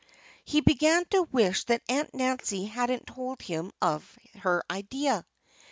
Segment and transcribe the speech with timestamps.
[0.45, 5.27] _He began to wish that Aunt Nancy hadn't told him of her idea.